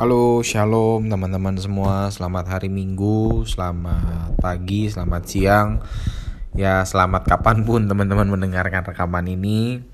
[0.00, 2.08] Halo, shalom teman-teman semua.
[2.08, 5.84] Selamat hari Minggu, selamat pagi, selamat siang.
[6.56, 9.84] Ya, selamat kapan pun teman-teman mendengarkan rekaman ini.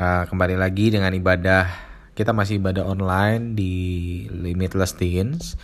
[0.00, 1.68] Uh, kembali lagi dengan ibadah.
[2.16, 3.74] Kita masih ibadah online di
[4.32, 5.60] Limitless Teens.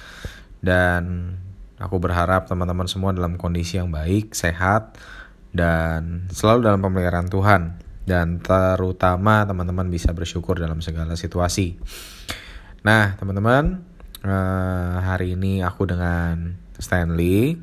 [0.61, 1.33] Dan
[1.81, 5.01] aku berharap teman-teman semua dalam kondisi yang baik, sehat,
[5.57, 7.81] dan selalu dalam pemeliharaan Tuhan.
[8.05, 11.81] Dan terutama teman-teman bisa bersyukur dalam segala situasi.
[12.85, 13.81] Nah, teman-teman,
[14.29, 17.57] uh, hari ini aku dengan Stanley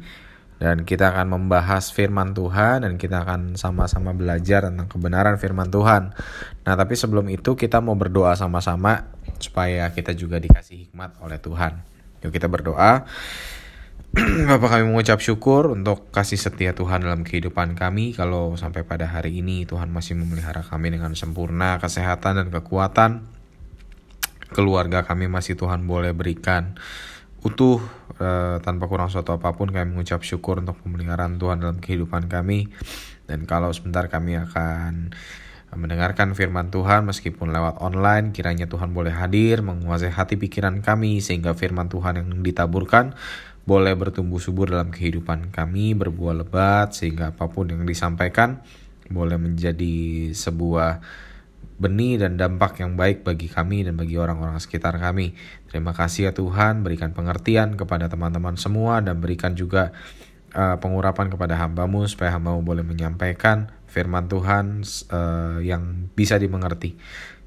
[0.58, 6.18] dan kita akan membahas firman Tuhan dan kita akan sama-sama belajar tentang kebenaran firman Tuhan.
[6.66, 11.86] Nah, tapi sebelum itu kita mau berdoa sama-sama supaya kita juga dikasih hikmat oleh Tuhan.
[12.26, 13.06] Yuk kita berdoa.
[14.50, 19.40] Bapak kami mengucap syukur untuk kasih setia Tuhan dalam kehidupan kami Kalau sampai pada hari
[19.40, 23.24] ini Tuhan masih memelihara kami dengan sempurna kesehatan dan kekuatan
[24.52, 26.76] keluarga kami masih Tuhan boleh berikan
[27.42, 27.82] utuh
[28.22, 32.70] uh, tanpa kurang suatu apa pun kami mengucap syukur untuk pemeliharaan Tuhan dalam kehidupan kami.
[33.26, 35.16] Dan kalau sebentar kami akan
[35.72, 41.56] mendengarkan firman Tuhan meskipun lewat online kiranya Tuhan boleh hadir menguasai hati pikiran kami sehingga
[41.56, 43.16] firman Tuhan yang ditaburkan
[43.64, 48.60] boleh bertumbuh subur dalam kehidupan kami berbuah lebat sehingga apa pun yang disampaikan
[49.08, 51.00] boleh menjadi sebuah
[51.82, 55.34] benih dan dampak yang baik bagi kami dan bagi orang-orang sekitar kami.
[55.66, 59.90] Terima kasih ya Tuhan, berikan pengertian kepada teman-teman semua dan berikan juga
[60.54, 66.96] uh, pengurapan kepada hambamu supaya hambamu boleh menyampaikan firman Tuhan uh, yang bisa dimengerti.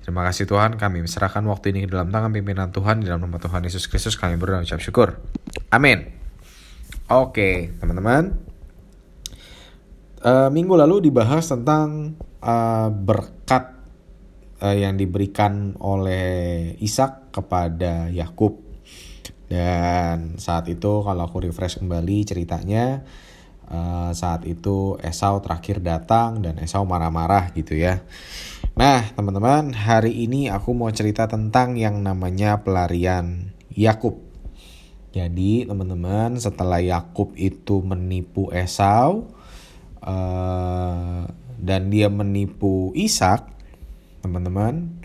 [0.05, 3.41] Terima kasih Tuhan, kami serahkan waktu ini ke dalam tangan pimpinan Tuhan, di dalam nama
[3.41, 5.17] Tuhan Yesus Kristus kami berdoa ucap syukur.
[5.73, 6.13] Amin.
[7.09, 8.37] Oke, teman-teman.
[10.21, 13.74] Uh, minggu lalu dibahas tentang uh, berkat
[14.65, 18.65] uh, yang diberikan oleh Ishak kepada Yakub.
[19.45, 23.05] Dan saat itu kalau aku refresh kembali ceritanya
[23.69, 28.01] uh, saat itu Esau terakhir datang dan Esau marah-marah gitu ya.
[28.75, 34.19] Nah, teman-teman, hari ini aku mau cerita tentang yang namanya pelarian Yakub.
[35.15, 39.31] Jadi, teman-teman, setelah Yakub itu menipu Esau
[40.03, 41.23] uh,
[41.55, 43.54] dan dia menipu Ishak,
[44.25, 45.05] teman-teman.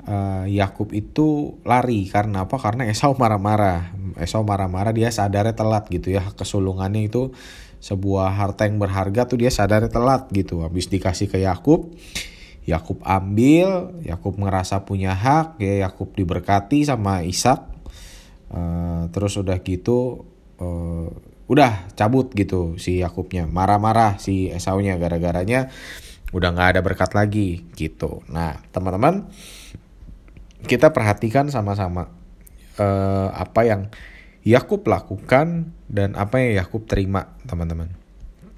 [0.00, 2.60] Uh, Yakub itu lari karena apa?
[2.60, 3.96] Karena Esau marah-marah.
[4.20, 6.24] Esau marah-marah dia sadarnya telat gitu ya.
[6.36, 7.32] Kesulungannya itu
[7.80, 10.60] sebuah harta yang berharga tuh dia sadarnya telat gitu.
[10.60, 11.96] Habis dikasih ke Yakub
[12.68, 17.66] Yakub ambil Yakub ngerasa punya hak ya Yakub diberkati sama Ishak.
[18.50, 20.26] Uh, terus udah gitu
[20.58, 21.08] uh,
[21.50, 23.48] udah cabut gitu si Yakubnya.
[23.48, 25.72] Marah-marah si Esaunya gara-garanya
[26.30, 28.22] udah nggak ada berkat lagi gitu.
[28.30, 29.26] Nah teman-teman
[30.64, 32.12] kita perhatikan sama-sama
[32.78, 33.90] uh, apa yang
[34.40, 37.92] Yakub lakukan dan apa yang Yakub terima teman-teman.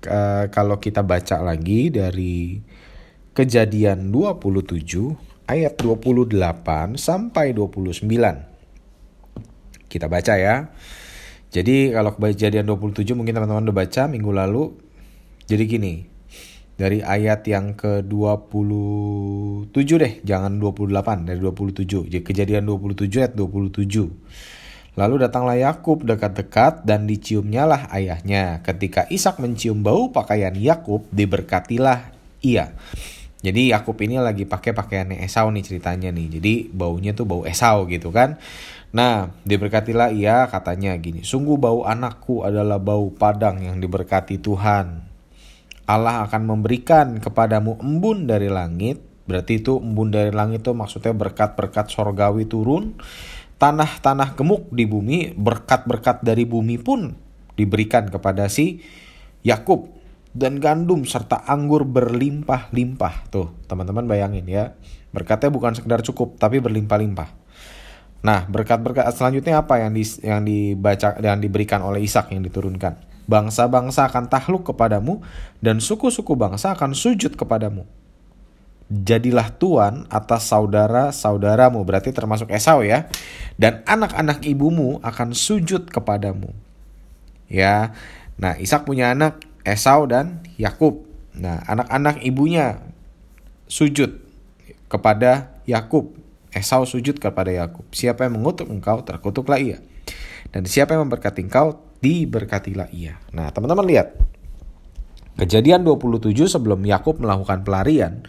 [0.03, 2.59] Uh, kalau kita baca lagi dari
[3.35, 6.39] kejadian 27 ayat 28
[6.99, 8.07] sampai 29.
[9.91, 10.71] Kita baca ya.
[11.53, 14.73] Jadi kalau kejadian 27 mungkin teman-teman udah baca minggu lalu.
[15.45, 16.12] Jadi gini,
[16.83, 22.11] dari ayat yang ke-27 deh, jangan 28, dari 27.
[22.11, 24.99] Jadi kejadian 27 ayat 27.
[24.99, 28.67] Lalu datanglah Yakub dekat-dekat dan diciumnyalah ayahnya.
[28.67, 32.11] Ketika Ishak mencium bau pakaian Yakub, diberkatilah
[32.43, 32.75] ia.
[33.47, 36.43] Jadi Yakub ini lagi pakai pakaiannya Esau nih ceritanya nih.
[36.43, 38.43] Jadi baunya tuh bau Esau gitu kan.
[38.91, 45.12] Nah, diberkatilah ia katanya gini, sungguh bau anakku adalah bau padang yang diberkati Tuhan.
[45.93, 49.05] Allah akan memberikan kepadamu embun dari langit.
[49.29, 52.97] Berarti itu embun dari langit itu maksudnya berkat-berkat sorgawi turun.
[53.61, 57.13] Tanah-tanah gemuk di bumi, berkat-berkat dari bumi pun
[57.55, 58.81] diberikan kepada si
[59.45, 59.93] Yakub
[60.33, 63.29] dan gandum serta anggur berlimpah-limpah.
[63.29, 64.73] Tuh, teman-teman bayangin ya.
[65.13, 67.42] Berkatnya bukan sekedar cukup tapi berlimpah-limpah.
[68.23, 72.95] Nah, berkat-berkat selanjutnya apa yang di, yang dibaca yang diberikan oleh Ishak yang diturunkan?
[73.27, 75.23] Bangsa-bangsa akan takluk kepadamu
[75.59, 77.83] dan suku-suku bangsa akan sujud kepadamu.
[78.93, 83.11] Jadilah tuan atas saudara-saudaramu, berarti termasuk Esau ya.
[83.59, 86.55] Dan anak-anak ibumu akan sujud kepadamu.
[87.51, 87.97] Ya.
[88.39, 91.03] Nah, Ishak punya anak Esau dan Yakub.
[91.35, 92.85] Nah, anak-anak ibunya
[93.67, 94.21] sujud
[94.93, 96.13] kepada Yakub.
[96.53, 97.89] Esau sujud kepada Yakub.
[97.91, 99.81] Siapa yang mengutuk engkau, terkutuklah ia.
[100.53, 103.17] Dan siapa yang memberkati engkau, diberkatilah ia.
[103.33, 104.13] Nah, teman-teman lihat.
[105.33, 108.29] Kejadian 27 sebelum Yakub melakukan pelarian,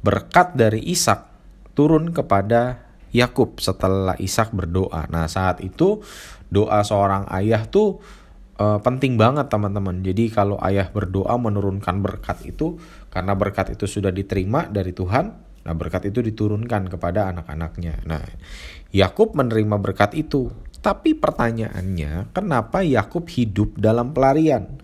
[0.00, 1.28] berkat dari Ishak
[1.76, 5.12] turun kepada Yakub setelah Ishak berdoa.
[5.12, 6.00] Nah, saat itu
[6.48, 8.00] doa seorang ayah tuh
[8.56, 10.00] uh, penting banget teman-teman.
[10.00, 12.80] Jadi kalau ayah berdoa menurunkan berkat itu
[13.12, 18.02] karena berkat itu sudah diterima dari Tuhan, nah berkat itu diturunkan kepada anak-anaknya.
[18.06, 18.22] Nah,
[18.90, 20.50] Yakub menerima berkat itu.
[20.82, 24.82] Tapi pertanyaannya, kenapa Yakub hidup dalam pelarian?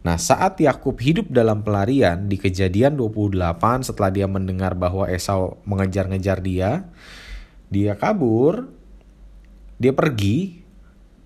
[0.00, 6.38] Nah, saat Yakub hidup dalam pelarian di Kejadian 28 setelah dia mendengar bahwa Esau mengejar-ngejar
[6.40, 6.86] dia,
[7.68, 8.70] dia kabur,
[9.76, 10.60] dia pergi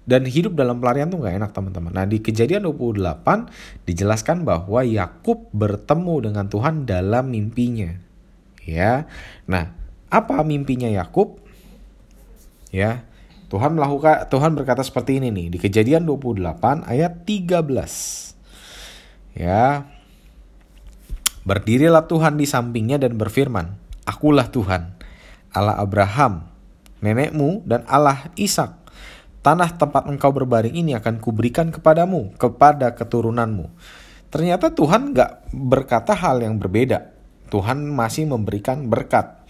[0.05, 1.93] dan hidup dalam pelarian tuh nggak enak teman-teman.
[1.97, 7.91] Nah di kejadian 28 dijelaskan bahwa Yakub bertemu dengan Tuhan dalam mimpinya.
[8.65, 9.07] Ya,
[9.45, 9.77] nah
[10.09, 11.41] apa mimpinya Yakub?
[12.75, 13.07] Ya,
[13.55, 18.35] Tuhan melakukan Tuhan berkata seperti ini nih di kejadian 28 ayat 13.
[19.39, 19.87] Ya.
[21.47, 23.79] Berdirilah Tuhan di sampingnya dan berfirman,
[24.09, 24.97] Akulah Tuhan,
[25.55, 26.51] Allah Abraham,
[26.99, 28.75] nenekmu dan Allah Ishak.
[29.45, 33.71] Tanah tempat engkau berbaring ini akan kuberikan kepadamu, kepada keturunanmu.
[34.35, 37.14] Ternyata Tuhan gak berkata hal yang berbeda.
[37.49, 39.45] Tuhan masih memberikan berkat.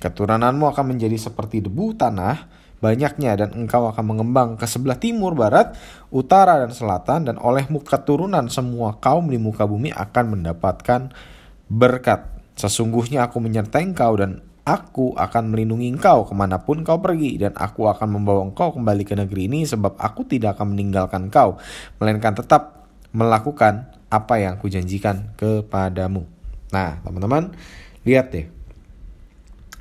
[0.00, 2.48] Keturunanmu akan menjadi seperti debu tanah,
[2.80, 5.76] banyaknya dan engkau akan mengembang ke sebelah timur, barat,
[6.08, 11.12] utara dan selatan dan olehmu keturunan semua kaum di muka bumi akan mendapatkan
[11.68, 12.20] berkat.
[12.56, 17.52] Sesungguhnya aku menyertai engkau dan aku akan melindungi engkau ke mana pun kau pergi dan
[17.56, 21.56] aku akan membawa engkau kembali ke negeri ini sebab aku tidak akan meninggalkan kau
[21.98, 26.39] melainkan tetap melakukan apa yang kujanjikan kepadamu.
[26.70, 27.54] Nah, teman-teman,
[28.06, 28.60] lihat deh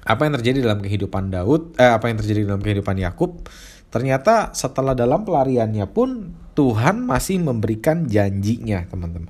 [0.09, 3.45] apa yang terjadi dalam kehidupan Daud, eh, apa yang terjadi dalam kehidupan Yakub,
[3.94, 9.30] ternyata setelah dalam pelariannya pun Tuhan masih memberikan janjinya, teman-teman.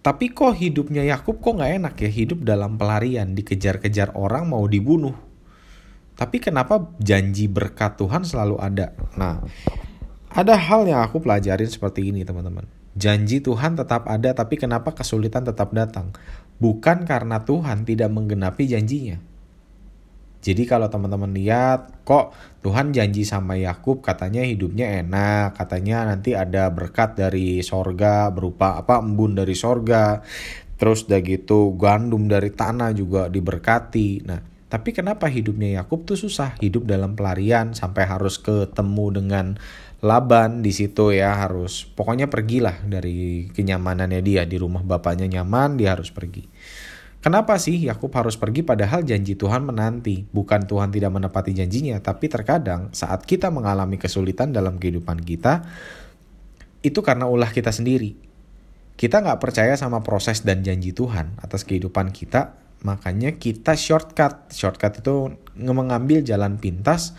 [0.00, 5.14] Tapi kok hidupnya Yakub kok nggak enak ya hidup dalam pelarian, dikejar-kejar orang mau dibunuh.
[6.16, 8.96] Tapi kenapa janji berkat Tuhan selalu ada?
[9.14, 9.44] Nah,
[10.32, 12.79] ada hal yang aku pelajarin seperti ini teman-teman.
[13.00, 16.12] Janji Tuhan tetap ada tapi kenapa kesulitan tetap datang?
[16.60, 19.18] bukan karena Tuhan tidak menggenapi janjinya.
[20.40, 22.32] Jadi kalau teman-teman lihat kok
[22.64, 29.04] Tuhan janji sama Yakub katanya hidupnya enak, katanya nanti ada berkat dari sorga berupa apa
[29.04, 30.24] embun dari sorga,
[30.80, 34.08] terus udah gitu gandum dari tanah juga diberkati.
[34.24, 39.46] Nah tapi kenapa hidupnya Yakub tuh susah hidup dalam pelarian sampai harus ketemu dengan
[40.00, 45.92] Laban di situ ya harus pokoknya pergilah dari kenyamanannya dia di rumah bapaknya nyaman dia
[45.92, 46.48] harus pergi.
[47.20, 50.24] Kenapa sih Yakub harus pergi padahal janji Tuhan menanti?
[50.24, 55.68] Bukan Tuhan tidak menepati janjinya, tapi terkadang saat kita mengalami kesulitan dalam kehidupan kita,
[56.80, 58.16] itu karena ulah kita sendiri.
[58.96, 62.56] Kita nggak percaya sama proses dan janji Tuhan atas kehidupan kita,
[62.88, 64.48] makanya kita shortcut.
[64.48, 67.12] Shortcut itu mengambil jalan pintas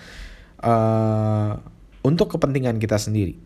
[0.65, 1.61] uh,
[2.01, 3.37] untuk kepentingan kita sendiri.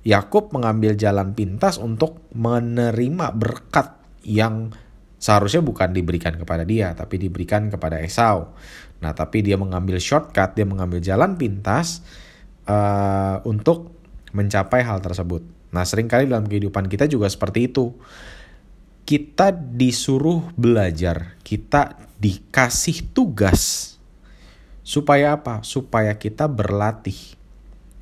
[0.00, 4.72] Yakub mengambil jalan pintas untuk menerima berkat yang
[5.20, 8.56] seharusnya bukan diberikan kepada dia, tapi diberikan kepada Esau.
[9.04, 12.00] Nah, tapi dia mengambil shortcut, dia mengambil jalan pintas
[12.64, 13.92] uh, untuk
[14.32, 15.44] mencapai hal tersebut.
[15.70, 17.92] Nah, sering kali dalam kehidupan kita juga seperti itu.
[19.04, 23.94] Kita disuruh belajar, kita dikasih tugas.
[24.80, 25.60] Supaya apa?
[25.60, 27.39] Supaya kita berlatih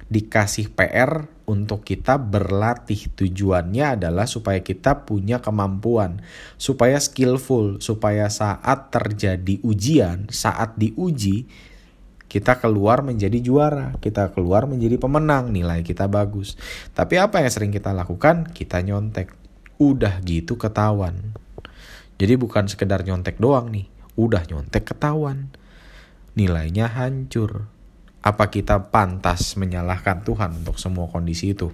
[0.08, 3.12] dikasih PR untuk kita berlatih.
[3.12, 6.24] Tujuannya adalah supaya kita punya kemampuan,
[6.56, 11.48] supaya skillful, supaya saat terjadi ujian, saat diuji,
[12.28, 16.60] kita keluar menjadi juara, kita keluar menjadi pemenang, nilai kita bagus.
[16.92, 18.52] Tapi apa yang sering kita lakukan?
[18.52, 19.32] Kita nyontek.
[19.80, 21.32] Udah gitu ketahuan.
[22.18, 23.86] Jadi bukan sekedar nyontek doang nih,
[24.18, 25.54] udah nyontek ketahuan.
[26.34, 27.77] Nilainya hancur
[28.28, 31.72] apa kita pantas menyalahkan Tuhan untuk semua kondisi itu?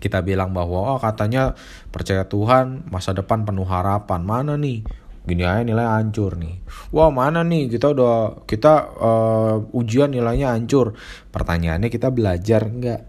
[0.00, 1.54] Kita bilang bahwa oh katanya
[1.94, 4.24] percaya Tuhan masa depan penuh harapan.
[4.24, 4.82] Mana nih?
[5.22, 6.58] Gini aja nilai hancur nih.
[6.90, 10.98] Wah mana nih kita udah kita uh, ujian nilainya hancur.
[11.30, 13.06] Pertanyaannya kita belajar enggak?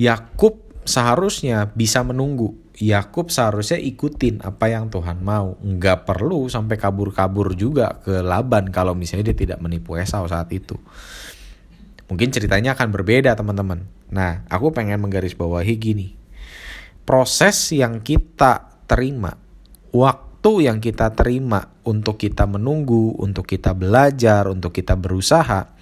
[0.00, 5.54] Yakub seharusnya bisa menunggu Yakub seharusnya ikutin apa yang Tuhan mau.
[5.62, 10.74] Nggak perlu sampai kabur-kabur juga ke Laban kalau misalnya dia tidak menipu Esau saat itu.
[12.10, 13.86] Mungkin ceritanya akan berbeda teman-teman.
[14.10, 16.18] Nah, aku pengen menggarisbawahi gini.
[17.06, 19.36] Proses yang kita terima,
[19.94, 25.72] waktu yang kita terima untuk kita menunggu, untuk kita belajar, untuk kita berusaha,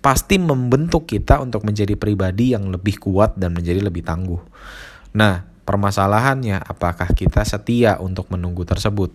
[0.00, 4.40] pasti membentuk kita untuk menjadi pribadi yang lebih kuat dan menjadi lebih tangguh.
[5.16, 9.10] Nah, Permasalahannya, apakah kita setia untuk menunggu tersebut?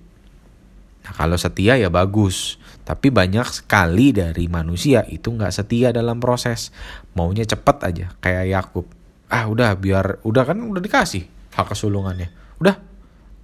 [1.02, 6.76] Nah, kalau setia ya bagus, Tapi banyak sekali dari manusia itu nggak setia dalam proses.
[7.16, 8.86] Maunya cepet aja, kayak Yakub.
[9.32, 11.24] Ah udah biar, udah kan udah dikasih
[11.56, 12.28] hak kesulungannya.
[12.60, 12.76] Udah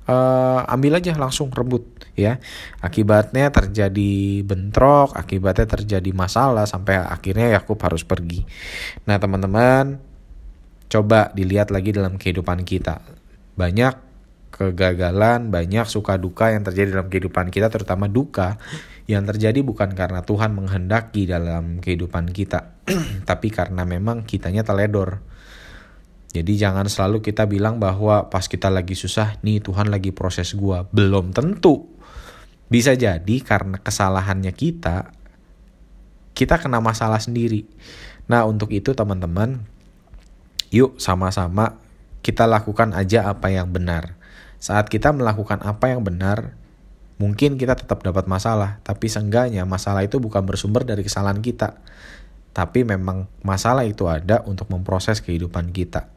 [0.08, 1.84] uh, ambil aja langsung rebut
[2.18, 2.42] ya
[2.82, 8.48] akibatnya terjadi bentrok akibatnya terjadi masalah sampai akhirnya Yakub harus pergi
[9.06, 10.02] nah teman-teman
[10.88, 13.04] coba dilihat lagi dalam kehidupan kita
[13.60, 13.96] banyak
[14.52, 18.58] kegagalan banyak suka duka yang terjadi dalam kehidupan kita terutama duka
[19.06, 22.74] yang terjadi bukan karena Tuhan menghendaki dalam kehidupan kita
[23.30, 25.22] tapi karena memang kitanya teledor
[26.38, 30.86] jadi jangan selalu kita bilang bahwa pas kita lagi susah, nih Tuhan lagi proses gua.
[30.92, 31.88] Belum tentu.
[32.68, 35.16] Bisa jadi karena kesalahannya kita,
[36.36, 37.64] kita kena masalah sendiri.
[38.28, 39.64] Nah untuk itu teman-teman,
[40.74, 41.80] yuk sama-sama
[42.22, 44.20] kita lakukan aja apa yang benar.
[44.58, 46.58] Saat kita melakukan apa yang benar,
[47.22, 51.80] mungkin kita tetap dapat masalah, tapi seenggaknya masalah itu bukan bersumber dari kesalahan kita.
[52.52, 56.10] Tapi memang masalah itu ada untuk memproses kehidupan kita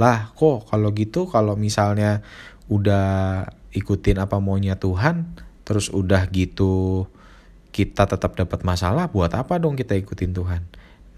[0.00, 2.24] lah kok kalau gitu kalau misalnya
[2.72, 3.44] udah
[3.76, 5.36] ikutin apa maunya Tuhan
[5.68, 7.06] terus udah gitu
[7.72, 10.62] kita tetap dapat masalah buat apa dong kita ikutin Tuhan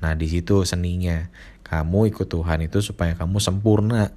[0.05, 1.33] nah di situ seninya
[1.65, 4.13] kamu ikut Tuhan itu supaya kamu sempurna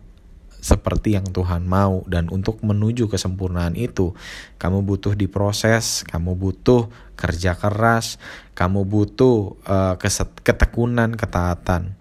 [0.59, 4.17] seperti yang Tuhan mau dan untuk menuju kesempurnaan itu
[4.57, 8.17] kamu butuh diproses, kamu butuh kerja keras,
[8.57, 9.95] kamu butuh uh,
[10.41, 11.93] ketekunan, ketaatan.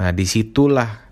[0.00, 1.07] Nah, di situlah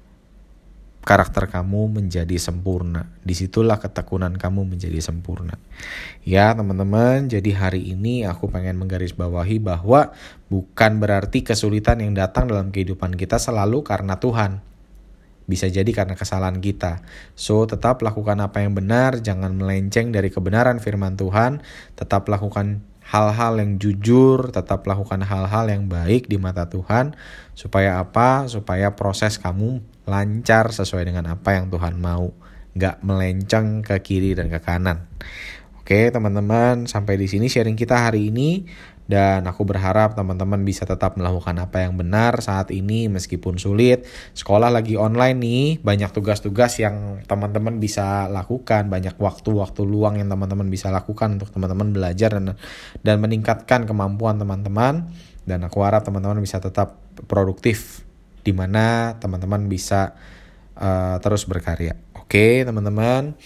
[1.07, 3.07] karakter kamu menjadi sempurna.
[3.23, 5.55] Di situlah ketekunan kamu menjadi sempurna.
[6.27, 10.11] Ya teman-teman, jadi hari ini aku pengen menggarisbawahi bahwa
[10.51, 14.59] bukan berarti kesulitan yang datang dalam kehidupan kita selalu karena Tuhan.
[15.47, 17.07] Bisa jadi karena kesalahan kita.
[17.39, 21.63] So, tetap lakukan apa yang benar, jangan melenceng dari kebenaran firman Tuhan,
[21.95, 27.15] tetap lakukan hal-hal yang jujur, tetap lakukan hal-hal yang baik di mata Tuhan,
[27.55, 28.51] supaya apa?
[28.51, 29.79] Supaya proses kamu
[30.11, 32.35] lancar sesuai dengan apa yang Tuhan mau,
[32.75, 35.07] nggak melenceng ke kiri dan ke kanan.
[35.79, 38.67] Oke, teman-teman, sampai di sini sharing kita hari ini.
[39.07, 44.03] Dan aku berharap teman-teman bisa tetap melakukan apa yang benar saat ini meskipun sulit.
[44.35, 50.67] Sekolah lagi online nih, banyak tugas-tugas yang teman-teman bisa lakukan, banyak waktu-waktu luang yang teman-teman
[50.67, 52.59] bisa lakukan untuk teman-teman belajar dan
[53.07, 55.07] dan meningkatkan kemampuan teman-teman.
[55.47, 56.99] Dan aku harap teman-teman bisa tetap
[57.31, 58.03] produktif
[58.43, 60.19] di mana teman-teman bisa
[60.75, 61.95] uh, terus berkarya.
[62.19, 63.39] Oke, teman-teman.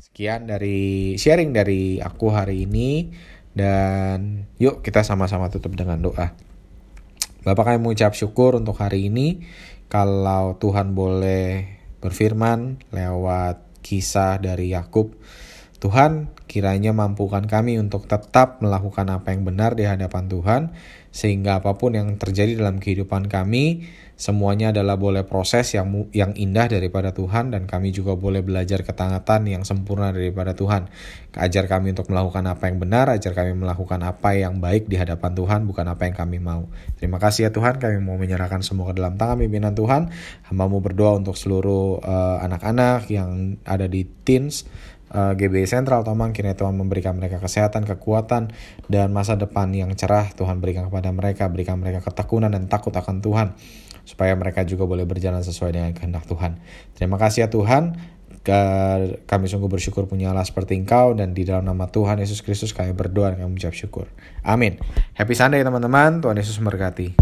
[0.00, 3.12] Sekian dari sharing dari aku hari ini.
[3.52, 6.32] Dan yuk kita sama-sama tutup dengan doa.
[7.42, 9.44] Bapak kami mengucap syukur untuk hari ini.
[9.92, 11.68] Kalau Tuhan boleh
[12.00, 15.12] berfirman lewat kisah dari Yakub,
[15.82, 20.62] Tuhan kiranya mampukan kami untuk tetap melakukan apa yang benar di hadapan Tuhan,
[21.08, 23.88] sehingga apa pun yang terjadi dalam kehidupan kami,
[24.22, 29.50] Semuanya adalah boleh proses yang yang indah daripada Tuhan dan kami juga boleh belajar ketangatan
[29.50, 30.86] yang sempurna daripada Tuhan.
[31.34, 35.34] Ajar kami untuk melakukan apa yang benar, ajar kami melakukan apa yang baik di hadapan
[35.34, 36.70] Tuhan, bukan apa yang kami mau.
[37.02, 40.14] Terima kasih ya Tuhan, kami mau menyerahkan semua ke dalam tangan pimpinan Tuhan.
[40.46, 44.70] Hambamu berdoa untuk seluruh eh, anak-anak uh, yang ada di teens,
[45.12, 48.50] uh, eh, GBI Sentral Tomang kiranya Tuhan memberikan mereka kesehatan, kekuatan,
[48.88, 53.20] dan masa depan yang cerah Tuhan berikan kepada mereka, berikan mereka ketekunan dan takut akan
[53.20, 53.54] Tuhan
[54.02, 56.58] supaya mereka juga boleh berjalan sesuai dengan kehendak Tuhan.
[56.98, 57.94] Terima kasih ya Tuhan.
[59.22, 62.90] Kami sungguh bersyukur punya Allah seperti Engkau dan di dalam nama Tuhan Yesus Kristus kami
[62.90, 64.10] berdoa dan kami mengucap syukur.
[64.42, 64.82] Amin.
[65.14, 66.18] Happy Sunday teman-teman.
[66.18, 67.14] Tuhan Yesus memberkati.